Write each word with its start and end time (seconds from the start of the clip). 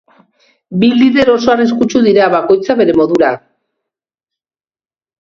Bi 0.83 0.89
lider 1.01 1.29
oso 1.33 1.53
arriskutsu 1.57 2.03
dira, 2.09 2.31
bakoitza 2.39 2.81
bere 2.83 2.99
modura. 3.03 3.33